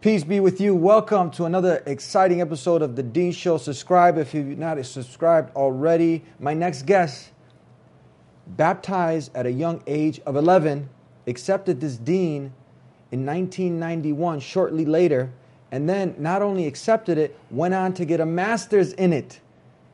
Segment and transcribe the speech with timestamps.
[0.00, 0.74] Peace be with you.
[0.74, 3.58] Welcome to another exciting episode of The Deen Show.
[3.58, 6.24] Subscribe if you've not subscribed already.
[6.38, 7.32] My next guest,
[8.46, 10.88] baptized at a young age of 11,
[11.26, 12.54] accepted this deen
[13.12, 15.30] in 1991, shortly later,
[15.70, 19.40] and then not only accepted it, went on to get a master's in it.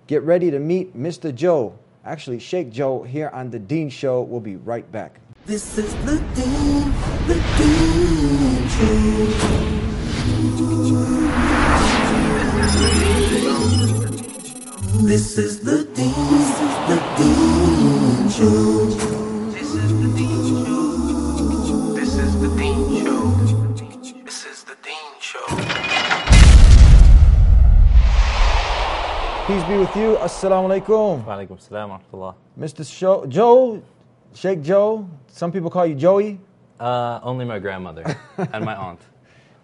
[0.06, 1.34] Get ready to meet Mr.
[1.34, 4.22] Joe, actually, Shaykh Joe, here on The Deen Show.
[4.22, 5.18] We'll be right back.
[5.46, 6.92] This is the Deen,
[7.26, 8.86] the Deen Show.
[15.08, 16.14] This is the Deen,
[16.86, 18.86] the Deen Show.
[19.50, 21.94] This is the Deen Show.
[21.94, 23.20] This is the Deen Show.
[24.24, 25.75] This is the Deen Show.
[29.46, 30.16] Peace be with you.
[30.16, 31.24] Assalamu alaikum.
[31.24, 32.34] Walaikum salam wa rahmatullah.
[32.58, 32.84] Mr.
[32.84, 33.80] Sho- Joe,
[34.34, 35.08] Sheikh Joe.
[35.28, 36.40] Some people call you Joey.
[36.80, 38.16] Uh, only my grandmother
[38.52, 39.00] and my aunt.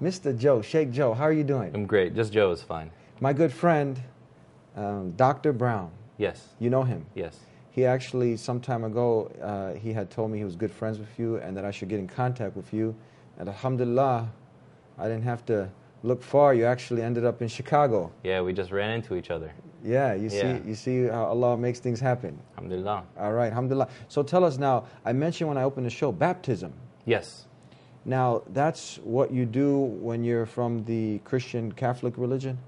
[0.01, 0.39] Mr.
[0.39, 1.75] Joe, Sheikh Joe, how are you doing?
[1.75, 2.15] I'm great.
[2.15, 2.93] Just Joe is fine.
[3.21, 4.01] My good friend,
[4.77, 5.53] um, Dr.
[5.53, 5.91] Brown.
[6.17, 6.51] Yes.
[6.61, 7.05] You know him.
[7.17, 7.37] Yes.
[7.73, 11.19] He actually, some time ago, uh, he had told me he was good friends with
[11.19, 12.95] you and that I should get in contact with you.
[13.37, 14.31] And alhamdulillah,
[14.97, 15.71] I didn't have to
[16.05, 16.55] look far.
[16.55, 18.13] You actually ended up in Chicago.
[18.23, 19.53] Yeah, we just ran into each other.
[19.85, 20.59] Yeah, you Yeah.
[20.59, 22.39] see, you see how Allah makes things happen.
[22.57, 23.05] Alhamdulillah.
[23.19, 23.89] All right, alhamdulillah.
[24.09, 24.85] So tell us now.
[25.05, 26.73] I mentioned when I opened the show baptism.
[27.05, 27.47] Yes.
[28.05, 32.59] Now that's what you do when you're from the Christian Catholic religion.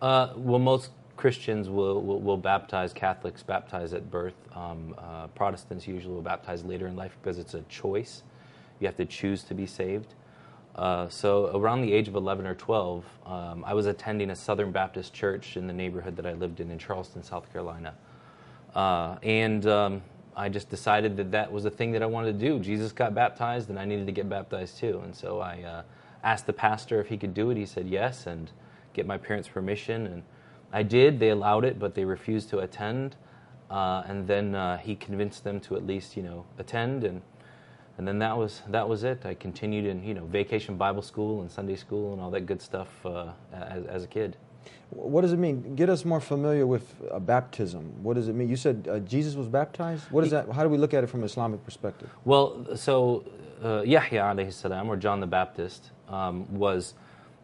[0.00, 4.34] Uh, well, most Christians will, will, will baptize, Catholics baptize at birth.
[4.54, 8.22] Um, uh, Protestants usually will baptize later in life because it's a choice.
[8.80, 10.14] You have to choose to be saved.
[10.74, 14.72] Uh, so, around the age of 11 or 12, um, I was attending a Southern
[14.72, 17.94] Baptist church in the neighborhood that I lived in in Charleston, South Carolina.
[18.74, 20.02] Uh, and um,
[20.34, 22.58] I just decided that that was the thing that I wanted to do.
[22.58, 25.02] Jesus got baptized, and I needed to get baptized too.
[25.04, 25.82] And so I uh,
[26.24, 27.58] asked the pastor if he could do it.
[27.58, 28.50] He said yes, and
[28.94, 30.06] get my parents' permission.
[30.06, 30.22] And
[30.72, 31.20] I did.
[31.20, 33.16] They allowed it, but they refused to attend.
[33.70, 37.04] Uh, and then uh, he convinced them to at least, you know, attend.
[37.04, 37.20] And
[38.02, 39.24] and then that was that was it.
[39.24, 42.60] I continued in, you know, vacation Bible school and Sunday school and all that good
[42.60, 44.36] stuff uh, as, as a kid.
[44.90, 45.76] What does it mean?
[45.76, 48.02] Get us more familiar with uh, baptism.
[48.02, 48.48] What does it mean?
[48.48, 50.10] You said uh, Jesus was baptized.
[50.10, 50.50] What is that?
[50.50, 52.10] How do we look at it from an Islamic perspective?
[52.24, 53.24] Well, so
[53.62, 56.94] uh, Yahya alayhi salam, or John the Baptist, um, was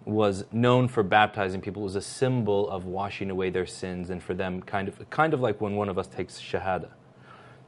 [0.07, 1.83] was known for baptizing people.
[1.83, 5.35] It was a symbol of washing away their sins, and for them, kind of kind
[5.35, 6.89] of like when one of us takes shahada.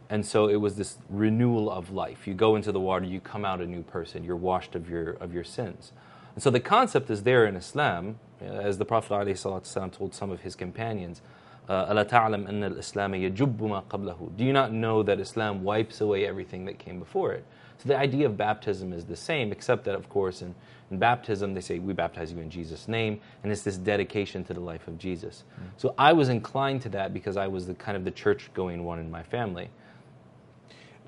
[0.09, 2.27] And so it was this renewal of life.
[2.27, 4.23] You go into the water, you come out a new person.
[4.23, 5.91] You're washed of your of your sins.
[6.35, 10.31] And so the concept is there in Islam, uh, as the Prophet ﷺ told some
[10.31, 11.21] of his companions.
[11.67, 16.01] Uh, أَلَا تَعْلَمْ أَنَّ الْإِسْلَامَ يَجُبُّ مَا قَبْلَهُ Do you not know that Islam wipes
[16.01, 17.43] away everything that came before it?
[17.77, 20.53] So the idea of baptism is the same, except that, of course, in,
[20.91, 24.53] in baptism, they say, We baptize you in Jesus' name, and it's this dedication to
[24.53, 25.43] the life of Jesus.
[25.77, 28.83] So I was inclined to that because I was the kind of the church going
[28.83, 29.69] one in my family.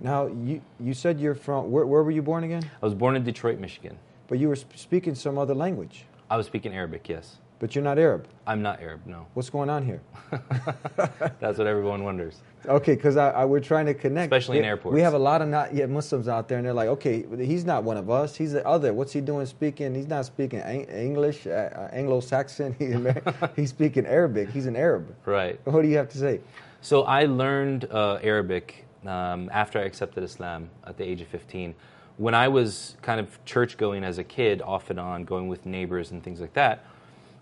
[0.02, 2.68] Now, you, you said you're from, where, where were you born again?
[2.82, 3.96] I was born in Detroit, Michigan.
[4.26, 7.36] But you were sp- speaking some other language, I was speaking Arabic, yes.
[7.60, 8.26] but you're not Arab.
[8.46, 9.26] I'm not Arab, no.
[9.34, 10.00] What's going on here?
[11.38, 12.40] That's what everyone wonders.
[12.66, 14.32] Okay, because I, I, we're trying to connect.
[14.32, 14.94] Especially in airports.
[14.94, 17.64] We have a lot of not yet Muslims out there, and they're like, okay, he's
[17.64, 18.34] not one of us.
[18.34, 18.92] He's the other.
[18.92, 19.94] What's he doing speaking?
[19.94, 22.74] He's not speaking English, uh, uh, Anglo-Saxon.
[22.78, 22.96] He's,
[23.56, 24.48] he's speaking Arabic.
[24.50, 25.14] He's an Arab.
[25.26, 25.60] Right.
[25.64, 26.40] What do you have to say?
[26.80, 31.74] So I learned uh, Arabic um, after I accepted Islam at the age of 15.
[32.18, 35.66] When I was kind of church going as a kid, off and on, going with
[35.66, 36.84] neighbors and things like that,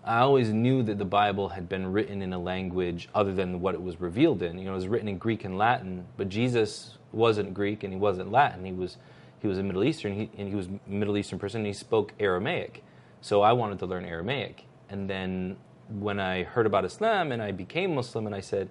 [0.03, 3.75] I always knew that the Bible had been written in a language other than what
[3.75, 4.57] it was revealed in.
[4.57, 7.99] You know, it was written in Greek and Latin, but Jesus wasn't Greek and he
[7.99, 8.65] wasn't Latin.
[8.65, 8.97] He was
[9.41, 11.61] he was a Middle Eastern, he, and he was a Middle Eastern person.
[11.61, 12.83] And he spoke Aramaic,
[13.21, 14.65] so I wanted to learn Aramaic.
[14.89, 15.57] And then
[15.89, 18.69] when I heard about Islam and I became Muslim, and I said,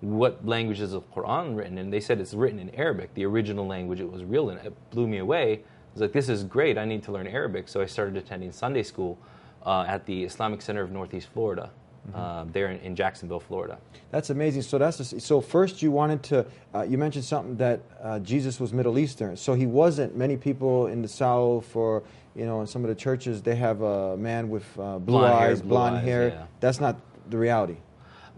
[0.00, 3.66] "What language is the Quran written in?" They said it's written in Arabic, the original
[3.66, 4.58] language it was real in.
[4.58, 5.52] It blew me away.
[5.54, 6.78] I was like, "This is great!
[6.78, 9.18] I need to learn Arabic." So I started attending Sunday school
[9.66, 11.70] uh, at the Islamic Center of Northeast Florida,
[12.14, 13.78] uh, there in, in Jacksonville, Florida.
[14.10, 14.62] That's amazing.
[14.62, 15.40] So that's a, so.
[15.40, 16.46] First, you wanted to.
[16.74, 19.36] Uh, you mentioned something that uh, Jesus was Middle Eastern.
[19.36, 20.16] So he wasn't.
[20.16, 22.02] Many people in the South, or
[22.34, 25.38] you know, in some of the churches, they have a man with uh, blue Blonde
[25.38, 26.28] hair, eyes, blue blonde eyes, hair.
[26.28, 26.46] yeah.
[26.60, 26.96] That's not
[27.28, 27.76] the reality.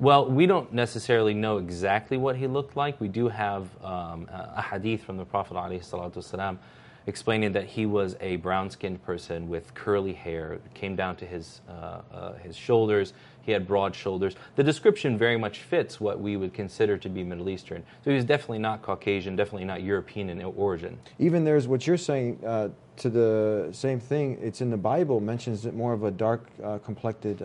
[0.02, 3.00] Well, we don't necessarily know exactly what he looked like.
[3.00, 6.58] We do have um, a hadith from the Prophet ﷺ
[7.06, 12.00] explaining that he was a brown-skinned person with curly hair, came down to his uh,
[12.12, 13.12] uh, his shoulders.
[13.42, 14.34] He had broad shoulders.
[14.56, 17.84] The description very much fits what we would consider to be Middle Eastern.
[18.02, 20.98] So he was definitely not Caucasian, definitely not European in origin.
[21.20, 24.36] Even there's what you're saying uh, to the same thing.
[24.42, 27.40] It's in the Bible mentions it more of a dark uh, complected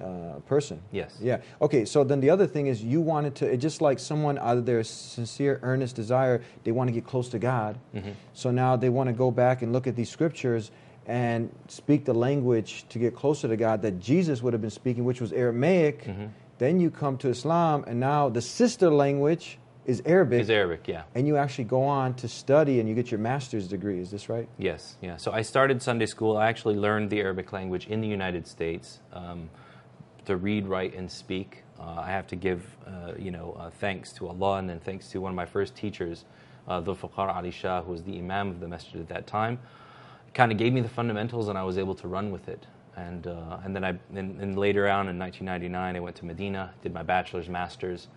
[0.00, 0.80] uh, person.
[0.90, 1.18] Yes.
[1.20, 1.38] Yeah.
[1.60, 1.84] Okay.
[1.84, 3.46] So then the other thing is you wanted to.
[3.46, 7.28] It's just like someone out of their sincere, earnest desire, they want to get close
[7.30, 7.78] to God.
[8.32, 10.70] So now they want to go back and look at these scriptures
[11.06, 15.04] and speak the language to get closer to God that Jesus would have been speaking,
[15.04, 16.08] which was Aramaic.
[16.58, 20.42] Then you come to Islam, and now the sister language is Arabic.
[20.42, 21.02] Is Arabic, yeah.
[21.14, 23.98] And you actually go on to study and you get your master's degree.
[23.98, 24.48] Is this right?
[24.58, 25.16] Yes, yeah.
[25.16, 26.36] So I started Sunday school.
[26.36, 29.50] I actually learned the Arabic language in the United States um,
[30.26, 31.62] to read, write, and speak.
[31.78, 35.08] Uh, I have to give, uh, you know, uh, thanks to Allah and then thanks
[35.08, 36.24] to one of my first teachers,
[36.68, 39.58] uh, Dhul Faqar Ali Shah, who was the Imam of the masjid at that time.
[40.34, 42.66] Kind of gave me the fundamentals, and I was able to run with it.
[42.96, 46.72] And uh, and then I and, and later on in 1999, I went to Medina,
[46.82, 48.08] did my bachelor's, master's,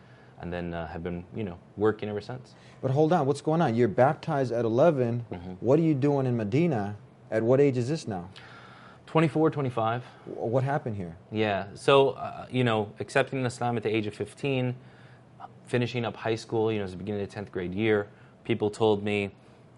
[0.41, 2.55] and then uh, have been, you know, working ever since.
[2.81, 3.75] But hold on, what's going on?
[3.75, 5.25] You're baptized at 11.
[5.31, 5.51] Mm-hmm.
[5.59, 6.97] What are you doing in Medina?
[7.31, 8.29] At what age is this now?
[9.15, 10.03] 24, 25.
[10.25, 11.15] What happened here?
[11.31, 11.67] Yeah.
[11.73, 14.75] So, uh, you know, accepting Islam at the age of 15,
[15.67, 18.07] finishing up high school, you know, it was the beginning of the 10th grade year,
[18.43, 19.31] people told me,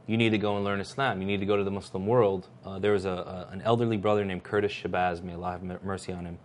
[0.08, 1.22] you need to go and learn Islam.
[1.22, 2.48] You need to go to the Muslim world.
[2.66, 6.12] Uh, there was a, a, an elderly brother named Curtis Shabazz, may Allah have mercy
[6.12, 6.40] on him.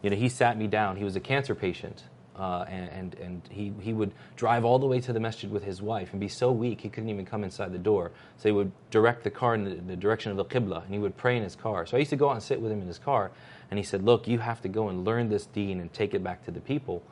[0.00, 0.96] You know, he sat me down.
[0.96, 2.04] He was a cancer patient.
[2.38, 5.64] Uh, and and, and he, he would drive all the way to the masjid with
[5.64, 8.12] his wife and be so weak he couldn't even come inside the door.
[8.36, 10.98] So he would direct the car in the, the direction of the Qibla and he
[11.00, 11.84] would pray in his car.
[11.86, 13.32] So I used to go out and sit with him in his car
[13.70, 16.22] and he said, Look, you have to go and learn this deen and take it
[16.22, 17.02] back to the people.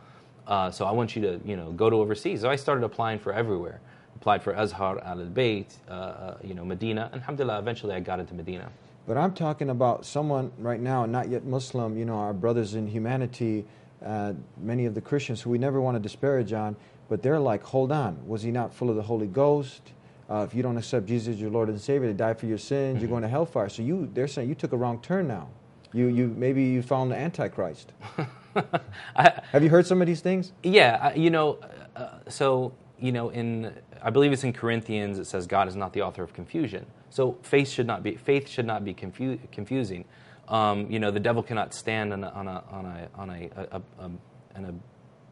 [0.46, 2.42] Uh, so I want you to, you know, go to overseas.
[2.42, 3.80] So I started applying for everywhere.
[4.14, 7.10] Applied for Azhar, Al Bayt, uh, uh, you know, Medina.
[7.12, 8.70] And alhamdulillah, eventually I got into Medina.
[9.06, 12.88] But I'm talking about someone right now, not yet Muslim, you know, our brothers in
[12.88, 13.64] humanity,
[14.04, 16.76] uh, many of the Christians who we never want to disparage on,
[17.08, 19.92] but they're like, hold on, was he not full of the Holy Ghost?
[20.28, 22.58] Uh, if you don't accept Jesus as your Lord and Savior to die for your
[22.58, 23.68] sins, you're going to hellfire.
[23.68, 25.48] So you, they're saying you took a wrong turn now.
[25.92, 27.92] You, you maybe you found the Antichrist.
[29.16, 30.52] I, Have you heard some of these things?
[30.62, 31.58] Yeah, I- you know,
[31.94, 33.72] uh, so you know, in
[34.02, 35.18] I believe it's in Corinthians.
[35.18, 36.86] It says God is not the author of confusion.
[37.10, 40.04] So faith should not be faith should not be confu- confusing.
[40.48, 43.50] Um, you know, the devil cannot stand on a on a on a on a,
[43.56, 44.10] a, a,
[44.58, 44.74] a, a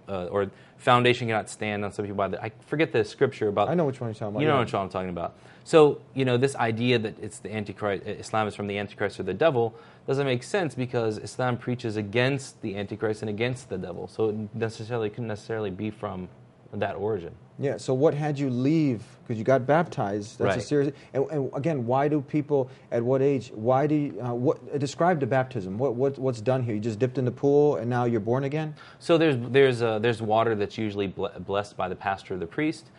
[0.08, 3.68] uh, or foundation cannot stand on some people by the I forget the scripture about
[3.68, 4.40] I know which one you're talking about.
[4.40, 4.64] you know yeah.
[4.64, 5.34] what I'm talking about.
[5.64, 9.22] So, you know, this idea that it's the Antichrist, Islam is from the Antichrist or
[9.22, 9.74] the devil
[10.06, 14.06] doesn't make sense because Islam preaches against the Antichrist and against the devil.
[14.06, 16.28] So it necessarily couldn't necessarily be from
[16.80, 17.34] that origin.
[17.58, 17.76] Yeah.
[17.76, 19.04] So what had you leave?
[19.22, 20.38] Because you got baptized.
[20.38, 20.92] That's a serious.
[21.12, 23.52] And, and again, why do people at what age?
[23.54, 25.78] Why do you, uh, what uh, describe the baptism?
[25.78, 26.74] What, what what's done here?
[26.74, 28.74] You just dipped in the pool and now you're born again.
[28.98, 32.46] So there's there's uh, there's water that's usually ble- blessed by the pastor or the
[32.46, 32.90] priest,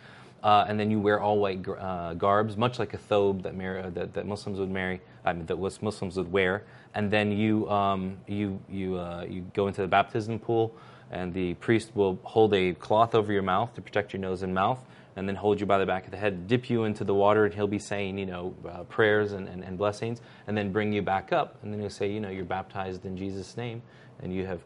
[0.42, 3.78] uh, and then you wear all white uh, garbs, much like a thobe that, mar-
[3.78, 5.00] uh, that that Muslims would marry.
[5.24, 6.64] I mean, that Muslims would wear,
[6.94, 10.74] and then you um, you you uh, you go into the baptism pool,
[11.10, 14.54] and the priest will hold a cloth over your mouth to protect your nose and
[14.54, 14.78] mouth.
[15.18, 17.46] And then hold you by the back of the head, dip you into the water,
[17.46, 20.92] and he'll be saying, you know, uh, prayers and, and, and blessings, and then bring
[20.92, 21.56] you back up.
[21.62, 23.80] And then he'll say, you know, you're baptized in Jesus' name,
[24.22, 24.60] and you have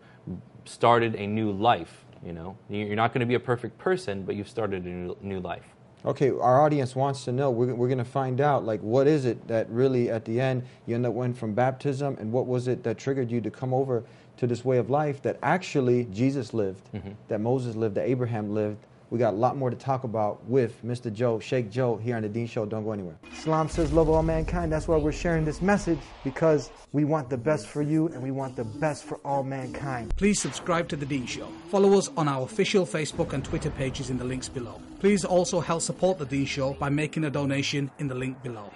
[0.64, 2.04] started a new life.
[2.26, 4.88] You know, you're not going to be a perfect person, but you've started a
[5.24, 5.66] new, life.
[6.04, 7.52] Okay, our audience wants to know.
[7.52, 10.64] We're, we're going to find out, like, what is it that really, at the end,
[10.84, 13.72] you end up went from baptism, and what was it that triggered you to come
[13.72, 14.02] over
[14.40, 17.10] to this way of life that actually Jesus lived, mm-hmm.
[17.28, 18.78] that Moses lived, that Abraham lived.
[19.10, 21.12] We got a lot more to talk about with Mr.
[21.12, 22.64] Joe, Sheikh Joe, here on the Deen Show.
[22.64, 23.16] Don't go anywhere.
[23.32, 24.72] Islam says love all mankind.
[24.72, 28.30] That's why we're sharing this message because we want the best for you and we
[28.30, 30.16] want the best for all mankind.
[30.16, 31.48] Please subscribe to The Deen Show.
[31.68, 34.80] Follow us on our official Facebook and Twitter pages in the links below.
[35.00, 38.72] Please also help support The Deen Show by making a donation in the link below.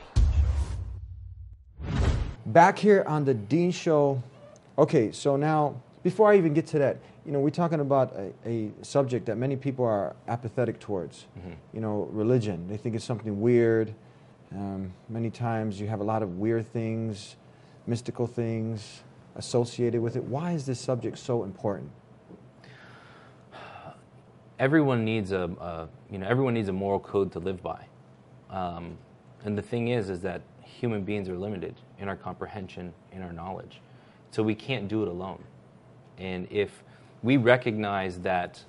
[2.45, 4.23] Back here on the Deen Show.
[4.77, 8.33] Okay, so now, before I even get to that, you know, we're talking about a,
[8.49, 11.27] a subject that many people are apathetic towards.
[11.73, 12.67] You know, religion.
[12.69, 13.95] They think it's something weird.
[14.53, 17.37] Um, many times you have a lot of weird things,
[17.87, 19.03] mystical things
[19.37, 20.25] associated with it.
[20.25, 21.91] Why is this subject so important?
[24.59, 27.85] Everyone needs a, a you know everyone needs a moral code to live by,
[28.51, 28.97] um,
[29.45, 33.33] and the thing is is that human beings are limited in our comprehension, in our
[33.33, 33.81] knowledge,
[34.35, 35.43] so we can't do it alone.
[36.19, 36.83] And if
[37.23, 38.65] we recognize that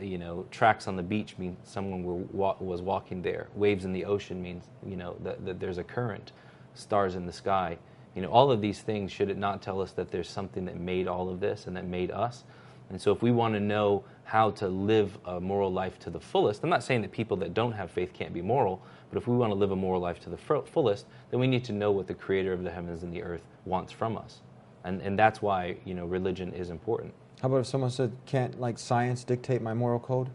[0.00, 3.46] you know, tracks on the beach mean someone were, was walking there.
[3.54, 6.32] Waves in the ocean means, you know, that, that there's a current.
[6.74, 7.78] Stars in the sky.
[8.16, 10.80] You know, all of these things, should it not tell us that there's something that
[10.80, 12.42] made all of this and that made us?
[12.90, 16.20] And so, if we want to know how to live a moral life to the
[16.20, 19.26] fullest, I'm not saying that people that don't have faith can't be moral, but if
[19.28, 21.92] we want to live a moral life to the fullest, then we need to know
[21.92, 24.40] what the creator of the heavens and the earth wants from us.
[24.84, 27.14] And, and that's why, you know, religion is important.
[27.40, 30.30] How about if someone said, can't like science dictate my moral code?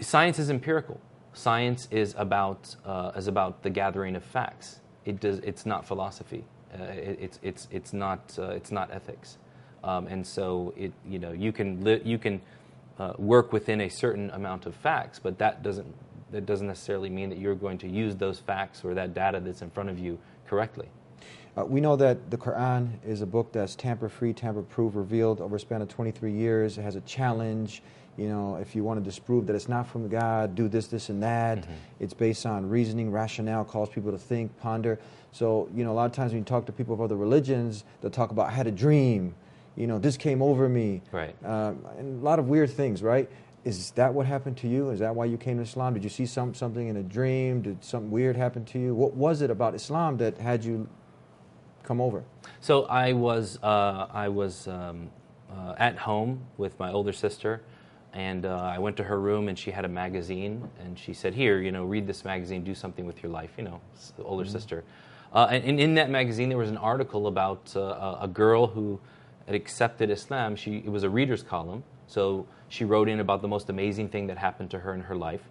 [0.00, 1.00] Science is empirical.
[1.32, 4.80] Science is about, uh, is about the gathering of facts.
[5.04, 6.44] It does, it's not philosophy.
[6.72, 9.38] Uh, it, it's, it's, it's, not, uh, it's not ethics.
[9.84, 12.40] Um, and so it, you, know, you can, li- you can
[12.98, 15.94] uh, work within a certain amount of facts, but that doesn't,
[16.32, 19.62] that doesn't necessarily mean that you're going to use those facts or that data that's
[19.62, 20.88] in front of you correctly.
[21.56, 25.40] Uh, we know that the Quran is a book that's tamper free, tamper proof, revealed
[25.40, 26.76] over a span of 23 years.
[26.76, 27.82] It has a challenge.
[28.16, 31.08] You know, if you want to disprove that it's not from God, do this, this,
[31.08, 31.58] and that.
[31.58, 31.72] Mm-hmm.
[32.00, 34.98] It's based on reasoning, rationale, calls people to think, ponder.
[35.32, 37.84] So, you know, a lot of times when you talk to people of other religions,
[38.00, 39.34] they'll talk about, I had a dream.
[39.76, 41.02] You know, this came over me.
[41.12, 41.34] Right.
[41.44, 43.30] Um, and a lot of weird things, right?
[43.64, 44.90] Is that what happened to you?
[44.90, 45.92] Is that why you came to Islam?
[45.92, 47.62] Did you see some, something in a dream?
[47.62, 48.94] Did something weird happen to you?
[48.94, 50.88] What was it about Islam that had you
[51.86, 52.24] come over?
[52.60, 55.10] So I was uh, I was um,
[55.50, 57.62] uh, at home with my older sister,
[58.12, 61.34] and uh, I went to her room and she had a magazine and she said,
[61.34, 63.80] "Here, you know, read this magazine, do something with your life." You know,
[64.18, 64.84] older sister.
[65.32, 68.66] Uh, and, and in that magazine, there was an article about uh, a- a girl
[68.66, 69.00] who
[69.46, 70.56] had accepted Islam.
[70.56, 74.26] She it was a reader's column, so she wrote in about the most amazing thing
[74.28, 75.42] that happened to her in her life.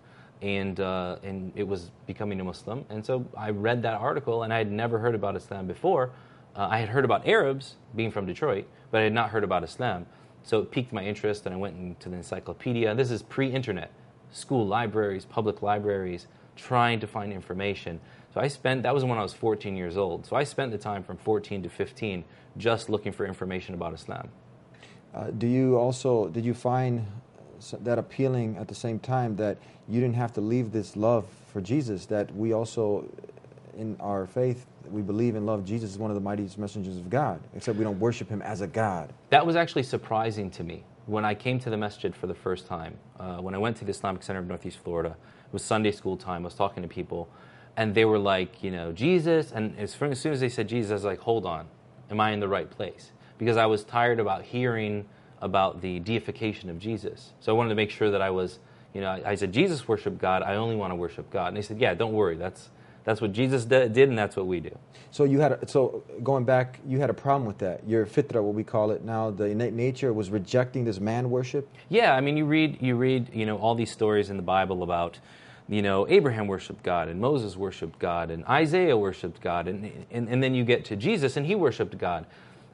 [0.41, 2.85] And, uh, and it was becoming a Muslim.
[2.89, 6.11] And so I read that article, and I had never heard about Islam before.
[6.55, 9.63] Uh, I had heard about Arabs, being from Detroit, but I had not heard about
[9.63, 10.05] Islam.
[10.43, 12.93] So it piqued my interest, and I went into the encyclopedia.
[12.95, 13.91] This is pre internet,
[14.31, 17.99] school libraries, public libraries, trying to find information.
[18.33, 20.25] So I spent, that was when I was 14 years old.
[20.25, 22.23] So I spent the time from 14 to 15
[22.57, 24.29] just looking for information about Islam.
[25.13, 27.05] Uh, do you also did you find
[27.81, 29.57] that appealing at the same time that
[29.87, 32.05] you didn't have to leave this love for Jesus?
[32.07, 33.05] That we also,
[33.77, 37.09] in our faith, we believe and love Jesus as one of the mightiest messengers of
[37.09, 37.39] God.
[37.55, 39.13] Except we don't worship him as a God.
[39.29, 42.67] That was actually surprising to me when I came to the masjid for the first
[42.67, 42.97] time.
[43.19, 45.15] Uh, when I went to the Islamic Center of Northeast Florida,
[45.45, 46.41] it was Sunday school time.
[46.41, 47.29] I was talking to people,
[47.77, 49.51] and they were like, you know, Jesus.
[49.51, 51.67] And as, soon as they said Jesus, I was like, hold on,
[52.09, 53.11] am I in the right place?
[53.37, 55.05] Because I was tired about hearing
[55.41, 57.33] about the deification of Jesus.
[57.39, 58.59] So I wanted to make sure that I was,
[58.93, 60.41] you know, I, I said, Jesus worshiped God.
[60.41, 61.49] I only want to worship God.
[61.49, 62.37] And they said, yeah, don't worry.
[62.37, 62.69] That's
[63.05, 64.75] that's what Jesus did, and that's what we do.
[65.11, 67.87] So you had a, so going back, you had a problem with that.
[67.87, 71.69] Your fitra, what we call it now, the innate nature was rejecting this man worship.
[71.87, 74.83] Yeah, I mean, you read, you read, you know, all these stories in the Bible
[74.83, 75.19] about,
[75.69, 80.27] you know, Abraham worshipped God and Moses worshipped God and Isaiah worshipped God, and and,
[80.27, 82.25] and then you get to Jesus and he worshipped God,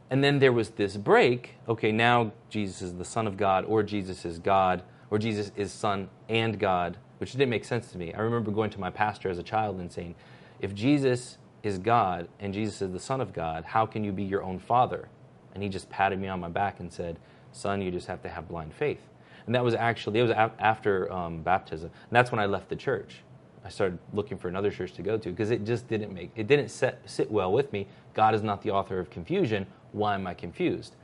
[0.09, 1.55] and then there was this break.
[1.67, 5.71] Okay, now Jesus is the Son of God, or Jesus is God, or Jesus is
[5.71, 8.11] Son and God, which didn't make sense to me.
[8.15, 10.15] I remember going to my pastor as a child and saying,
[10.59, 14.23] if Jesus is God and Jesus is the Son of God, how can you be
[14.23, 15.07] your own father?
[15.53, 17.19] And he just patted me on my back and said,
[17.51, 19.07] Son, you just have to have blind faith.
[19.45, 21.91] And that was actually, it was af- after um, baptism.
[21.91, 23.17] And that's when I left the church.
[23.63, 26.47] I started looking for another church to go to because it just didn't make, it
[26.47, 27.85] didn't set, sit well with me.
[28.15, 29.67] God is not the author of confusion.
[29.91, 30.95] Why am I confused?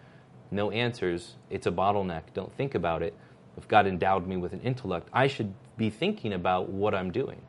[0.50, 1.36] No answers.
[1.52, 2.24] It's a bottleneck.
[2.34, 3.14] Don't think about it.
[3.56, 7.41] If God endowed me with an intellect, I should be thinking about what I'm doing.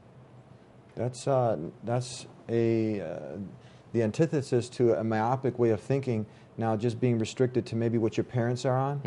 [0.95, 3.19] That's uh, that's a uh,
[3.93, 6.27] the antithesis to a myopic way of thinking.
[6.57, 9.01] Now, just being restricted to maybe what your parents are on,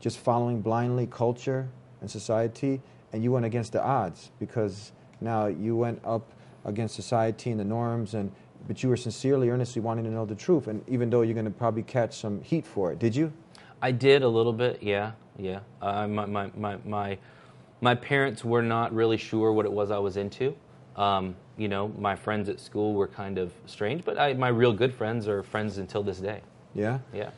[0.00, 1.68] just following blindly culture
[2.00, 2.80] and society,
[3.12, 6.32] and you went against the odds because now you went up
[6.64, 8.32] against society and the norms, and
[8.66, 11.44] but you were sincerely, earnestly wanting to know the truth, and even though you're going
[11.44, 13.32] to probably catch some heat for it, did you?
[13.80, 15.60] I did a little bit, yeah, yeah.
[15.80, 17.18] Uh, my, my, my, my,
[17.80, 20.56] my parents were not really sure what it was I was into.
[20.96, 24.72] Um, you know, my friends at school were kind of strange, but I, my real
[24.72, 26.40] good friends are friends until this day.
[26.74, 26.98] Yeah.
[27.12, 27.30] Yeah.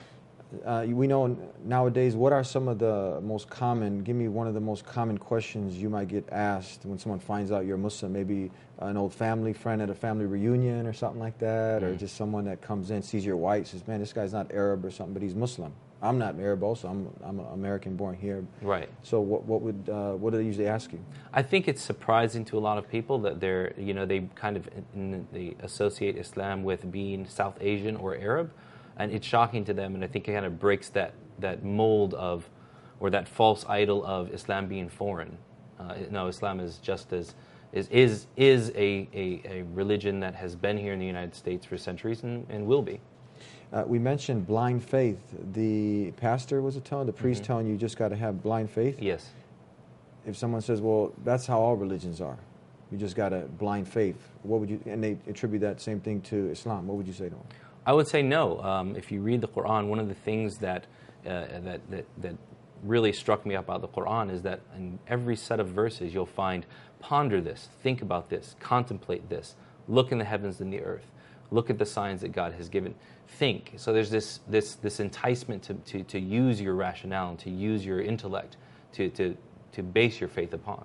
[0.64, 4.54] Uh, we know nowadays what are some of the most common give me one of
[4.54, 8.50] the most common questions you might get asked when someone finds out you're muslim maybe
[8.80, 12.44] an old family friend at a family reunion or something like that or just someone
[12.44, 15.22] that comes in sees you're white says man this guy's not arab or something but
[15.22, 18.88] he's muslim i'm not arab also i'm, I'm american born here Right.
[19.02, 21.00] so what, what would uh, what do they usually ask you
[21.32, 24.56] I think it's surprising to a lot of people that they're, you know, they kind
[24.56, 28.50] of in, they associate Islam with being South Asian or Arab,
[28.98, 29.94] and it's shocking to them.
[29.94, 32.50] And I think it kind of breaks that that mold of
[32.98, 35.38] or that false idol of Islam being foreign.
[35.78, 37.34] Uh, no, Islam is just as
[37.72, 41.64] is is is a, a, a religion that has been here in the United States
[41.64, 42.98] for centuries and, and will be.
[43.72, 45.18] Uh, we mentioned blind faith.
[45.52, 49.00] The pastor was a telling, the priest telling you just got to have blind faith.
[49.00, 49.30] Yes.
[50.26, 52.38] If someone says, "Well, that's how all religions are,"
[52.90, 54.16] you just got a blind faith.
[54.42, 54.80] What would you?
[54.86, 56.86] And they attribute that same thing to Islam.
[56.88, 57.44] What would you say to them?
[57.86, 58.60] I would say no.
[58.60, 60.86] Um, if you read the Quran, one of the things that,
[61.24, 62.34] uh, that, that, that
[62.82, 66.66] really struck me about the Quran is that in every set of verses you'll find
[66.98, 69.56] ponder this, think about this, contemplate this,
[69.88, 71.10] look in the heavens and the earth,
[71.50, 72.94] look at the signs that God has given,
[73.26, 73.74] think.
[73.76, 77.84] So there's this, this, this enticement to, to, to use your rationale and to use
[77.84, 78.56] your intellect
[78.92, 79.36] to, to,
[79.72, 80.84] to base your faith upon.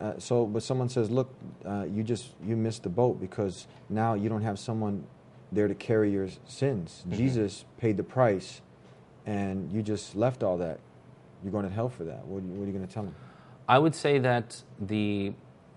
[0.00, 1.32] Uh, so, but someone says, "Look,
[1.64, 5.04] uh, you just you missed the boat because now you don't have someone
[5.52, 7.04] there to carry your sins.
[7.10, 8.62] Jesus paid the price,
[9.26, 10.80] and you just left all that.
[11.44, 12.26] You're going to hell for that.
[12.26, 13.14] What, are you- what are you going to tell them?
[13.68, 15.34] I would say that the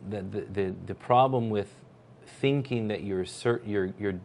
[0.10, 1.74] the, the, the, the problem with
[2.42, 4.20] thinking that you're cert, you're you're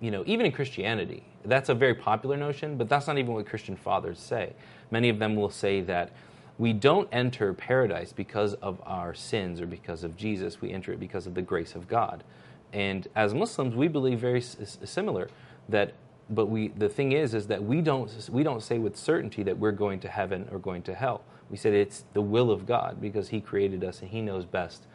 [0.00, 3.46] you know even in Christianity that's a very popular notion, but that's not even what
[3.46, 4.54] Christian fathers say.
[4.90, 6.12] Many of them will say that
[6.58, 10.60] we don't enter paradise because of our sins or because of Jesus.
[10.60, 12.24] We enter it because of the grace of God.
[12.72, 15.28] And as Muslims, we believe very s- similar
[15.68, 15.94] that.
[16.28, 19.58] But we, the thing is, is that we don't, we don't say with certainty that
[19.58, 21.22] we're going to heaven or going to hell.
[21.50, 24.86] We said it's the will of God because He created us and He knows best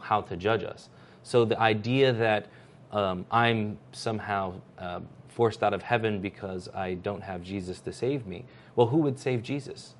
[0.00, 0.88] how to judge us.
[1.22, 2.46] So the idea that
[2.92, 8.26] um, I'm somehow uh, forced out of heaven because I don't have Jesus to save
[8.26, 8.44] me,
[8.76, 9.94] well, who would save Jesus?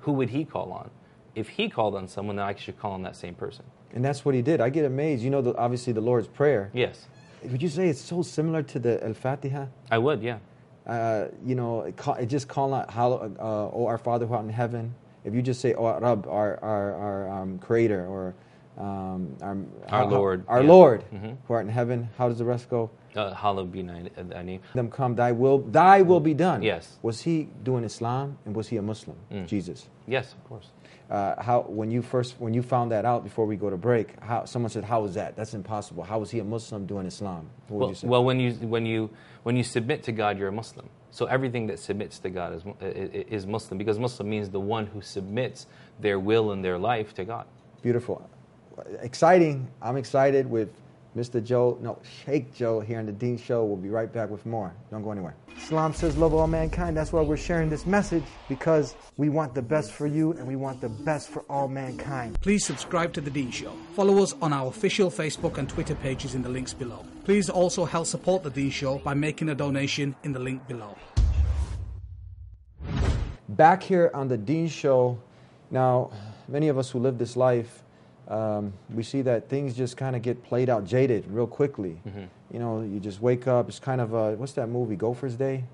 [0.00, 0.90] Who would He call on?
[1.34, 3.64] If He called on someone, then I should call on that same person.
[3.92, 4.60] And that's what he did.
[4.60, 5.22] I get amazed.
[5.24, 6.70] You know, the, obviously the Lord's prayer.
[6.72, 7.08] Yes,
[7.42, 9.66] Would you say it's so similar to the Al Fatiha?
[9.90, 10.22] I would.
[10.22, 10.38] Yeah.
[10.86, 14.34] uh, you know, it, ca- it just call out, hallow, uh, oh, our Father who
[14.34, 14.94] art in heaven.
[15.24, 18.34] If you just say, oh, Rab, our, our, our um, Creator, or
[18.80, 19.56] um, our,
[19.88, 20.68] Our Lord, our yeah.
[20.68, 21.36] Lord Mhm.
[21.46, 22.90] who art in heaven, how does the rest go?
[23.14, 24.60] Uh, hallowed be thy thy name.
[24.74, 26.62] Them come, thy will, thy will be done.
[26.62, 26.98] Yes.
[27.02, 29.16] Was he doing Islam, and was he a Muslim?
[29.32, 29.46] Mm.
[29.46, 29.88] Jesus.
[30.06, 30.70] Yes, of course.
[31.10, 34.14] Uh, how when you first when you found that out before we go to break,
[34.22, 35.34] how someone said, "How was that?
[35.34, 36.04] That's impossible.
[36.04, 38.06] How was he a Muslim doing Islam?" Well, you say?
[38.06, 39.10] well, when you when you
[39.42, 40.88] when you submit to God, you're a Muslim.
[41.10, 42.62] So everything that submits to God is
[43.28, 45.66] is Muslim because Muslim means the one who submits
[45.98, 47.46] their will and their life to God.
[47.82, 48.22] Beautiful.
[49.00, 49.68] Exciting.
[49.80, 50.70] I'm excited with
[51.16, 51.44] Mr.
[51.44, 53.64] Joe, no, Shaykh Joe here on the Deen Show.
[53.64, 54.72] We'll be right back with more.
[54.92, 55.34] Don't go anywhere.
[55.56, 56.96] Islam says love all mankind.
[56.96, 60.54] That's why we're sharing this message because we want the best for you and we
[60.54, 62.40] want the best for all mankind.
[62.40, 63.72] Please subscribe to The Deen Show.
[63.94, 67.04] Follow us on our official Facebook and Twitter pages in the links below.
[67.24, 70.96] Please also help support The Deen Show by making a donation in the link below.
[73.48, 75.18] Back here on the Deen Show.
[75.72, 76.12] Now,
[76.46, 77.82] many of us who live this life,
[78.30, 82.00] um, we see that things just kind of get played out, jaded real quickly.
[82.08, 82.24] Mm-hmm.
[82.52, 83.68] You know, you just wake up.
[83.68, 85.64] It's kind of a, what's that movie, Gopher's Day?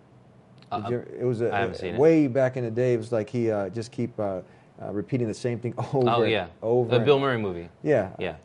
[0.72, 2.00] Uh, you- it was a, I haven't seen it.
[2.00, 2.94] way back in the day.
[2.94, 4.40] It was like he uh, just keep uh,
[4.82, 6.08] uh, repeating the same thing over.
[6.10, 6.98] Oh and yeah, over.
[6.98, 7.68] the Bill Murray movie.
[7.82, 8.10] Yeah.
[8.18, 8.36] Yeah.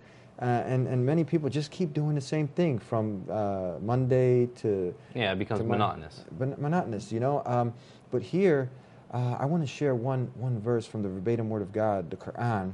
[0.41, 4.93] Uh, and, and many people just keep doing the same thing from uh, Monday to.
[5.13, 6.25] Yeah, it becomes monotonous.
[6.39, 7.43] Mon- monotonous, you know.
[7.45, 7.73] Um,
[8.09, 8.69] but here,
[9.13, 12.17] uh, I want to share one, one verse from the verbatim Word of God, the
[12.17, 12.71] Quran.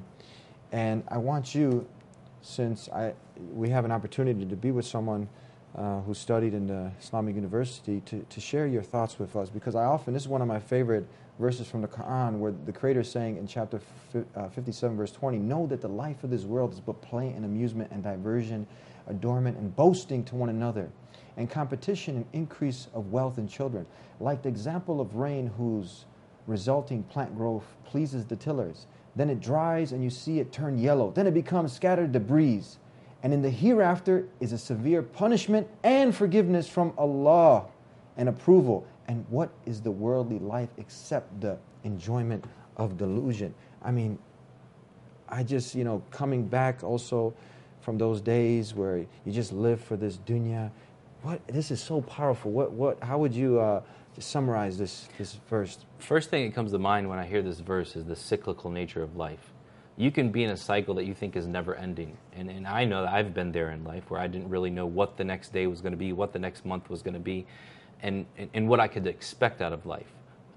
[0.71, 1.88] And I want you,
[2.41, 3.13] since I,
[3.53, 5.30] we have an opportunity to be with someone
[5.75, 9.49] uh, who studied in the Islamic University, to, to share your thoughts with us.
[9.49, 11.08] Because I often, this is one of my favorite
[11.39, 13.80] verses from the Quran, where the Creator is saying in chapter
[14.36, 17.45] uh, 57, verse 20, Know that the life of this world is but play and
[17.45, 18.65] amusement and diversion,
[19.08, 20.89] adornment and boasting to one another,
[21.38, 23.86] and competition and increase of wealth and children.
[24.19, 26.06] Like the example of rain whose
[26.47, 28.88] resulting plant growth pleases the tillers.
[29.17, 31.12] Then it dries and you see it turn yellow.
[31.12, 32.63] Then it becomes scattered debris.
[33.23, 37.65] And in the hereafter is a severe punishment and forgiveness from Allah
[38.15, 38.86] and approval.
[39.08, 42.45] And what is the worldly life except the enjoyment
[42.77, 43.56] of delusion?
[43.84, 44.19] I mean,
[45.27, 47.34] I just, you know, coming back also
[47.82, 50.69] from those days where you just live for this dunya.
[51.23, 52.51] What this is so powerful.
[52.51, 53.82] What what how would you uh,
[54.17, 55.77] just summarize this this verse?
[55.99, 59.03] First thing that comes to mind when I hear this verse is the cyclical nature
[59.03, 59.53] of life.
[59.95, 62.17] You can be in a cycle that you think is never ending.
[62.34, 64.86] And, and I know that I've been there in life where I didn't really know
[64.86, 67.19] what the next day was going to be, what the next month was going to
[67.19, 67.47] be,
[68.03, 70.06] and, and, and what I could expect out of life.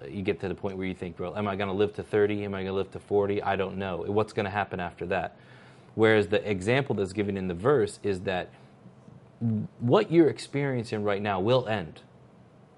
[0.03, 1.95] Uh, You get to the point where you think, well, am I going to live
[1.95, 2.45] to 30?
[2.45, 3.43] Am I going to live to 40?
[3.43, 4.05] I don't know.
[4.07, 5.37] What's going to happen after that?
[5.95, 8.51] Whereas the example that's given in the verse is that
[9.79, 12.03] what you're experiencing right now will end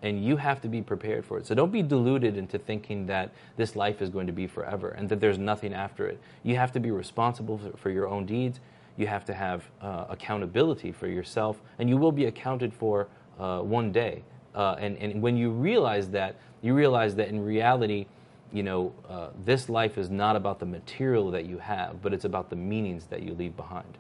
[0.02, 1.46] and you have to be prepared for it.
[1.46, 5.08] So don't be deluded into thinking that this life is going to be forever and
[5.08, 6.20] that there's nothing after it.
[6.42, 8.58] You have to be responsible for, your own deeds.
[8.96, 13.60] You have to have uh, accountability for yourself, and you will be accounted for uh,
[13.60, 14.22] one day.
[14.54, 18.06] Uh, and, and when you realize that, you realize that in reality,
[18.52, 22.24] you know, uh, this life is not about the material that you have, but it's
[22.24, 23.98] about the meanings that you leave behind.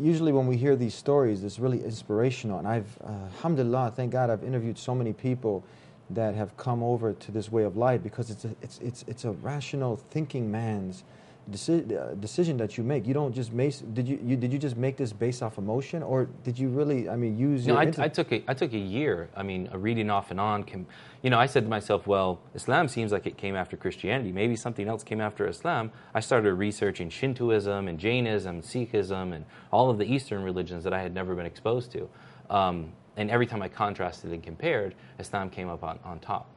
[0.00, 2.58] Usually when we hear these stories, it's really inspirational.
[2.58, 5.64] And I've, uh, alhamdulillah, thank God, I've interviewed so many people
[6.10, 9.24] that have come over to this way of life because it's a, it's, it's, it's
[9.24, 11.04] a rational thinking man's
[11.50, 13.06] deci- uh, decision that you make.
[13.06, 16.02] You don't just make, did you, you, did you just make this based off emotion
[16.02, 18.54] or did you really, I mean, use No, your I, inte- I took a, I
[18.54, 19.28] took a year.
[19.36, 20.64] I mean, reading off and on.
[20.64, 20.86] Can,
[21.22, 24.32] you know, I said to myself, well, Islam seems like it came after Christianity.
[24.32, 25.92] Maybe something else came after Islam.
[26.14, 31.00] I started researching Shintoism and Jainism, Sikhism, and all of the Eastern religions that I
[31.00, 32.08] had never been exposed to.
[32.50, 36.50] Um, and every time I contrasted and compared, Islam came up on, on top.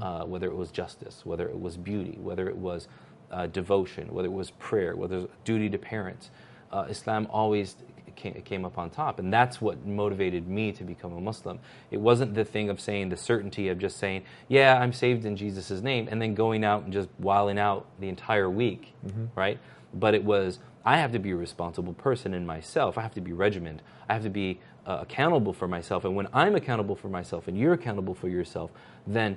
[0.00, 2.88] Uh, whether it was justice, whether it was beauty, whether it was
[3.30, 6.30] uh, devotion, whether it was prayer, whether it was duty to parents,
[6.72, 7.76] uh, Islam always
[8.16, 9.18] came, came up on top.
[9.18, 11.58] And that's what motivated me to become a Muslim.
[11.90, 15.36] It wasn't the thing of saying the certainty of just saying, yeah, I'm saved in
[15.36, 18.94] Jesus' name, and then going out and just wilding out the entire week,
[19.36, 19.58] right?
[19.94, 22.98] But it was, I have to be a responsible person in myself.
[22.98, 23.82] I have to be regimented.
[24.08, 26.04] I have to be uh, accountable for myself.
[26.04, 28.70] And when I'm accountable for myself and you're accountable for yourself,
[29.06, 29.36] then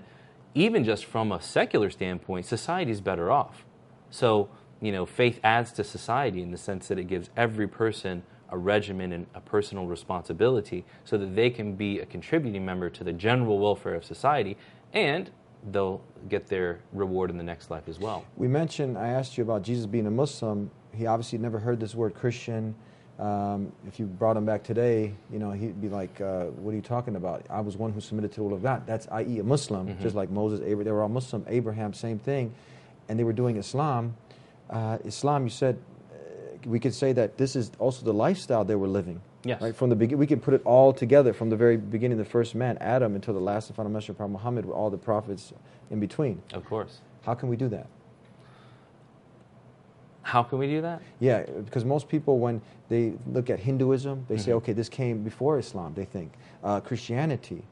[0.56, 3.65] even just from a secular standpoint, society is better off.
[4.10, 4.50] So,
[4.82, 8.58] you know, faith adds to society in the sense that it gives every person a
[8.58, 13.13] regimen and a personal responsibility so that they can be a contributing member to the
[13.13, 14.58] general welfare of society
[14.93, 15.30] and
[15.72, 18.26] they'll get their reward in the next life as well.
[18.38, 20.72] We mentioned, I asked you about Jesus being a Muslim.
[20.93, 22.74] He obviously never heard this word Christian.
[23.19, 26.76] Um, if you brought him back today, you know, he'd be like, uh, what are
[26.76, 27.45] you talking about?
[27.50, 28.88] I was one who submitted to the will of God.
[28.88, 32.56] That's, i.e., a Muslim, just like Moses, Abraham, they were all Muslim, Abraham, same thing.
[33.10, 34.15] And they were doing Islam.
[34.69, 35.78] Uh, Islam, you said,
[36.12, 36.15] uh,
[36.65, 39.19] we could say that this is also the lifestyle they were living.
[39.43, 39.62] Yes.
[39.62, 39.76] Right?
[39.76, 42.54] From the begin, we can put it all together from the very beginning, the first
[42.56, 45.54] man, Adam, until the last and final messenger, Prophet Muhammad, with all the prophets
[45.89, 46.41] in between.
[46.54, 47.00] Of course.
[47.24, 47.88] How can we do that?
[50.22, 51.02] How can we do that?
[51.19, 54.43] Yeah, because most people, when they look at Hinduism, they Mm-hmm.
[54.43, 56.32] say, okay, this came before Islam, they think.
[56.63, 57.63] Uh, Christianity.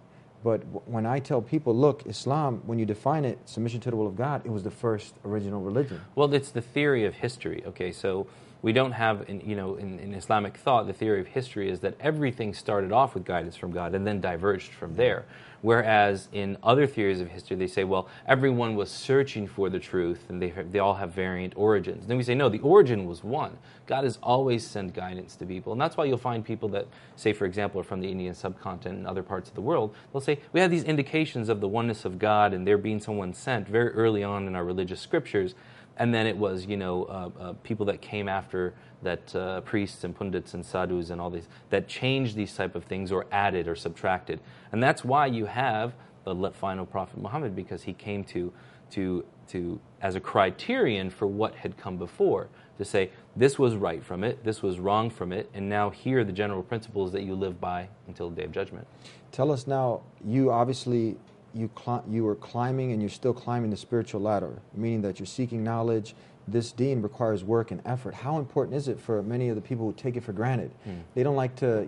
[0.48, 4.08] But when I tell people, look, Islam, when you define it, submission to the will
[4.08, 6.00] of God, it was the first original religion.
[6.16, 7.64] Well, it's the theory of history.
[7.66, 8.28] Okay, so
[8.62, 11.80] we don't have, in, you know, in, in Islamic thought, the theory of history is
[11.82, 15.26] that everything started off with guidance from God and then diverged from there.
[15.62, 20.26] Whereas in other theories of history, they say, well, everyone was searching for the truth
[20.30, 22.06] and they, they all have variant origins.
[22.06, 23.58] Then we say, no, the origin was one.
[23.88, 25.72] God has always sent guidance to people.
[25.72, 29.00] And that's why you'll find people that, say, for example, are from the Indian subcontinent
[29.00, 32.06] and other parts of the world, they'll say, we have these indications of the oneness
[32.06, 35.56] of God and there being someone sent very early on in our religious scriptures
[35.98, 40.04] and then it was you know uh, uh, people that came after that uh, priests
[40.04, 43.68] and pundits and sadhus and all these that changed these type of things or added
[43.68, 44.40] or subtracted.
[44.72, 48.52] And that's why you have the final prophet muhammad because he came to
[48.92, 54.04] to to as a criterion for what had come before to say this was right
[54.04, 54.44] from it.
[54.44, 55.50] This was wrong from it.
[55.54, 58.52] And now here are the general principles that you live by until the day of
[58.52, 58.88] judgment.
[59.32, 61.18] Tell us now, you obviously,
[61.54, 65.26] you, cli- you were climbing and you're still climbing the spiritual ladder, meaning that you're
[65.26, 66.16] seeking knowledge.
[66.48, 68.14] This deen requires work and effort.
[68.14, 70.72] How important is it for many of the people who take it for granted?
[71.14, 71.86] They don't like to, uh,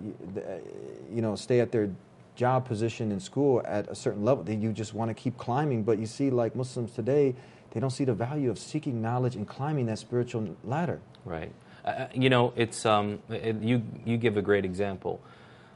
[1.09, 1.89] you know, stay at their
[2.35, 4.43] job position in school at a certain level.
[4.43, 5.83] Then you just want to keep climbing.
[5.83, 7.35] But you see, like Muslims today,
[7.71, 10.99] they don't see the value of seeking knowledge and climbing that spiritual ladder.
[11.23, 11.53] Right.
[11.85, 13.81] Uh, you know, it's um, it, you.
[14.05, 15.21] You give a great example.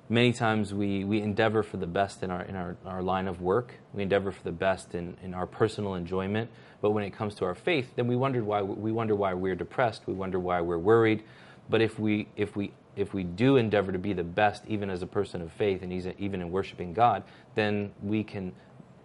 [0.10, 3.42] Many times we, we endeavor for the best in our in our, our line of
[3.42, 3.76] work.
[3.94, 6.50] We endeavor for the best in, in our personal enjoyment.
[6.82, 9.56] But when it comes to our faith, then we wonder why we wonder why we're
[9.56, 10.04] depressed.
[10.06, 11.24] We wonder why we're worried.
[11.70, 15.02] But if we if we if we do endeavor to be the best, even as
[15.02, 17.24] a person of faith, and even even in worshiping God,
[17.56, 18.52] then we can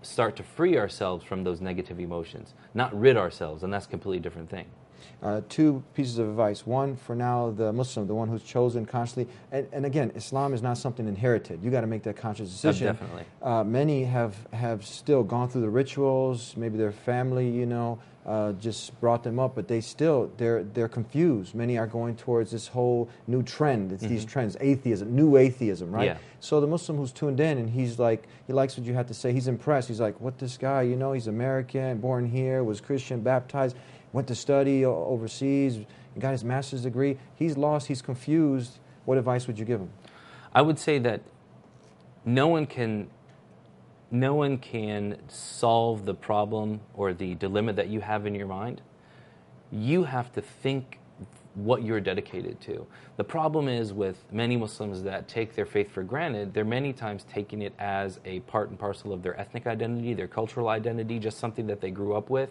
[0.03, 4.21] start to free ourselves from those negative emotions, not rid ourselves, and that's a completely
[4.21, 4.67] different thing.
[5.23, 6.67] Uh, two pieces of advice.
[6.67, 9.27] One, for now, the Muslim, the one who's chosen consciously.
[9.53, 11.63] And, and again, Islam is not something inherited.
[11.63, 12.87] You got to make that conscious decision.
[12.87, 13.25] definitely.
[13.43, 16.57] Uh, many have, have still gone through the rituals.
[16.57, 20.89] Maybe their family, you know, uh, just brought them up, but they still they're they're
[20.89, 21.55] confused.
[21.55, 23.91] Many are going towards this whole new trend.
[23.91, 26.05] It's these trends, atheism, new atheism, right?
[26.05, 26.19] Yeah.
[26.41, 29.15] So the Muslim who's tuned in and he's like, he likes what you have to
[29.15, 29.33] say.
[29.33, 29.89] He's impressed.
[29.89, 33.77] He's like, what this guy, you know, he's American, born here, was Christian, baptized,
[34.13, 35.81] went to study overseas,
[36.19, 37.19] got his master's degree.
[37.37, 37.89] He's lost.
[37.89, 38.79] He's confused.
[39.05, 39.91] What advice would you give him?
[40.55, 41.23] I would say that
[42.25, 43.09] no one can
[44.11, 48.81] no one can solve the problem or the dilemma that you have in your mind.
[49.71, 50.99] You have to think
[51.55, 52.87] what you're dedicated to.
[53.19, 57.27] The problem is with many Muslims that take their faith for granted, they're many times
[57.31, 61.39] taking it as a part and parcel of their ethnic identity, their cultural identity, just
[61.39, 62.51] something that they grew up with.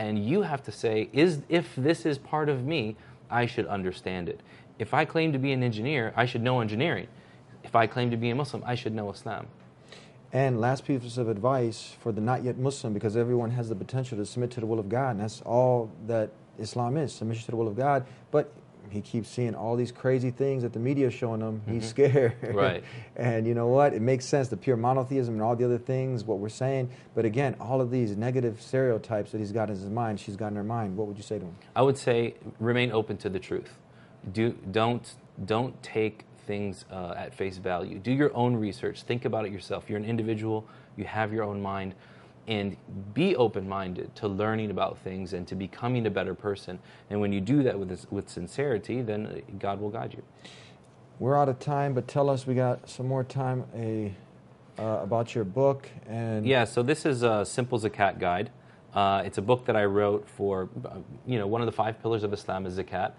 [0.00, 2.96] And you have to say, is if this is part of me,
[3.28, 4.40] I should understand it.
[4.78, 7.06] If I claim to be an engineer, I should know engineering.
[7.64, 9.48] If I claim to be a Muslim, I should know Islam.
[10.32, 14.16] And last piece of advice for the not yet Muslim, because everyone has the potential
[14.16, 17.50] to submit to the will of God, and that's all that Islam is submission to
[17.50, 18.06] the will of God.
[18.30, 18.54] But
[18.90, 21.62] he keeps seeing all these crazy things that the media is showing him.
[21.66, 22.34] He's scared.
[22.60, 22.82] Right.
[23.16, 23.94] and you know what?
[23.94, 26.90] It makes sense, the pure monotheism and all the other things, what we're saying.
[27.14, 30.48] But again, all of these negative stereotypes that he's got in his mind, she's got
[30.48, 30.96] in her mind.
[30.96, 31.56] What would you say to him?
[31.76, 33.78] I would say remain open to the truth.
[34.32, 35.08] Do don't
[35.44, 37.98] don't take things uh, at face value.
[37.98, 39.02] Do your own research.
[39.02, 39.84] Think about it yourself.
[39.88, 40.66] You're an individual.
[40.96, 41.94] You have your own mind,
[42.50, 42.76] and
[43.14, 46.80] be open-minded to learning about things and to becoming a better person.
[47.08, 50.22] And when you do that with with sincerity, then uh, God will guide you.
[51.20, 54.14] We're out of time, but tell us we got some more time a,
[54.78, 58.50] uh, about your book and Yeah, so this is a Simple Zakat Guide.
[58.94, 62.02] Uh, it's a book that I wrote for, uh, you know, one of the five
[62.02, 63.12] pillars of Islam is zakat.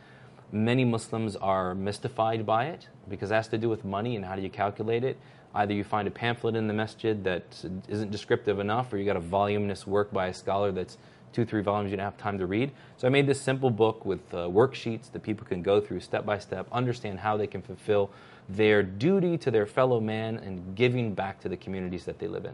[0.52, 4.36] Many Muslims are mystified by it because it has to do with money and how
[4.36, 5.17] do you calculate it.
[5.54, 7.44] Either you find a pamphlet in the masjid that
[7.88, 10.98] isn't descriptive enough, or you got a voluminous work by a scholar that's
[11.34, 12.72] two, three volumes you don't have time to read.
[12.98, 16.26] So I made this simple book with uh, worksheets that people can go through step
[16.26, 18.10] by step, understand how they can fulfill
[18.50, 22.46] their duty to their fellow man and giving back to the communities that they live
[22.46, 22.54] in.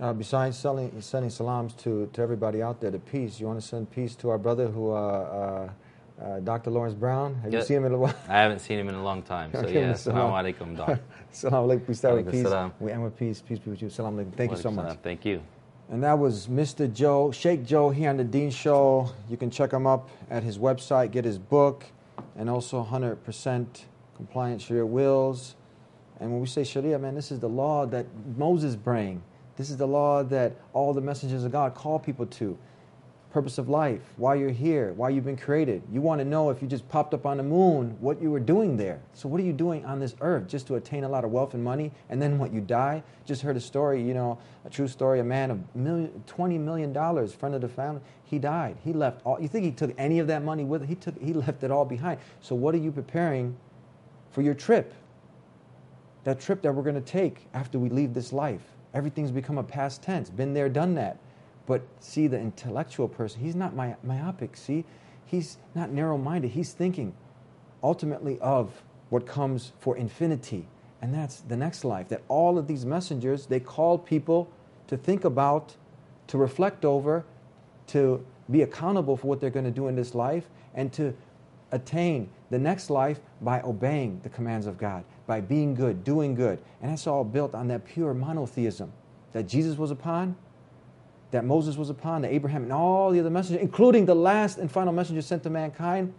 [0.00, 3.66] Uh, besides selling, sending salams to, to everybody out there to peace, you want to
[3.66, 5.70] send peace to our brother who, uh,
[6.22, 6.70] uh, Dr.
[6.70, 7.34] Laurence Brown.
[7.42, 8.14] Have you seen him in a while?
[8.28, 10.12] I haven't seen him in a long time, so Okay, yeah, Mr.
[10.14, 10.98] alaikum, doc.
[11.30, 11.88] Salam alaikum.
[11.88, 12.42] We start with peace.
[12.42, 12.72] salam.
[12.80, 13.40] We end with peace.
[13.40, 13.90] Peace be with you.
[13.90, 14.34] Salam alaikum.
[14.34, 14.98] Thank you so much.
[15.02, 15.42] Thank you.
[15.90, 16.92] And that was Mr.
[16.92, 19.10] Joe, Sheikh Joe here on the Deen Show.
[19.30, 21.86] You can check him up at his website, get his book,
[22.36, 23.66] and also 100%
[24.14, 25.54] compliant Sharia wills.
[26.20, 28.04] And when we say Sharia, man, this is the law that
[28.36, 29.22] Moses bring.
[29.56, 32.58] This is the law that all the messengers of God call people to.
[33.30, 35.82] Purpose of life, why you're here, why you've been created.
[35.92, 38.40] You want to know if you just popped up on the moon, what you were
[38.40, 39.02] doing there.
[39.12, 41.52] So, what are you doing on this earth just to attain a lot of wealth
[41.52, 41.92] and money?
[42.08, 43.02] And then what, you die?
[43.26, 45.20] Just heard a story, you know, a true story.
[45.20, 46.94] A man of million, $20 million,
[47.28, 48.78] friend of the family, he died.
[48.82, 49.38] He left all.
[49.38, 50.88] You think he took any of that money with him?
[50.88, 52.20] He, took, he left it all behind.
[52.40, 53.58] So, what are you preparing
[54.30, 54.94] for your trip?
[56.24, 58.62] That trip that we're going to take after we leave this life.
[58.94, 60.30] Everything's become a past tense.
[60.30, 61.18] Been there, done that.
[61.68, 64.56] But see, the intellectual person, he's not my, myopic.
[64.56, 64.86] See,
[65.26, 66.52] he's not narrow minded.
[66.52, 67.12] He's thinking
[67.82, 70.66] ultimately of what comes for infinity.
[71.02, 72.08] And that's the next life.
[72.08, 74.50] That all of these messengers, they call people
[74.86, 75.76] to think about,
[76.28, 77.26] to reflect over,
[77.88, 81.14] to be accountable for what they're going to do in this life, and to
[81.70, 86.62] attain the next life by obeying the commands of God, by being good, doing good.
[86.80, 88.90] And that's all built on that pure monotheism
[89.34, 90.34] that Jesus was upon,
[91.30, 94.70] that Moses was upon, that Abraham and all the other messengers, including the last and
[94.70, 96.12] final messenger sent to mankind,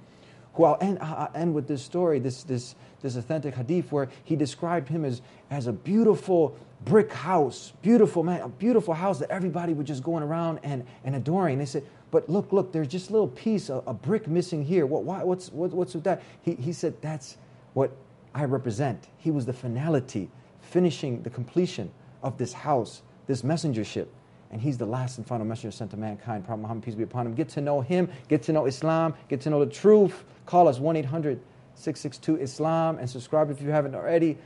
[0.54, 4.36] who I'll end, I'll end with this story, this, this, this authentic hadith where he
[4.36, 9.74] described him as, as a beautiful brick house, beautiful man, a beautiful house that everybody
[9.74, 11.58] was just going around and, and adoring.
[11.58, 14.86] They said, but look, look, there's just a little piece, a, a brick missing here.
[14.86, 16.24] What, why, what's, what, what's with that?
[16.42, 17.38] He, he said, that's
[17.74, 17.92] what
[18.34, 19.10] I represent.
[19.18, 20.30] He was the finality,
[20.62, 21.92] finishing the completion
[22.24, 24.08] of this house, this messengership.
[24.52, 26.46] And he's the last and final messenger sent to mankind.
[26.46, 27.36] Prophet Muhammad, peace be upon him.
[27.36, 30.24] Get to know him, get to know Islam, get to know the truth.
[30.46, 31.40] Call us 1 800
[31.76, 34.38] 662 Islam and subscribe if you haven't already.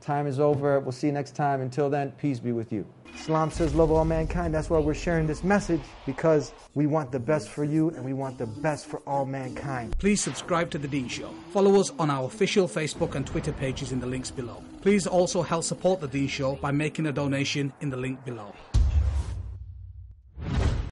[0.00, 0.80] Time is over.
[0.80, 1.60] We'll see you next time.
[1.60, 2.86] Until then, peace be with you.
[3.14, 4.54] Islam says love all mankind.
[4.54, 8.14] That's why we're sharing this message because we want the best for you and we
[8.14, 9.98] want the best for all mankind.
[9.98, 11.30] Please subscribe to The Deen Show.
[11.52, 14.62] Follow us on our official Facebook and Twitter pages in the links below.
[14.80, 18.54] Please also help support The Deen Show by making a donation in the link below.